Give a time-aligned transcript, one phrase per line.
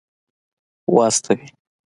[0.95, 1.47] واستوي.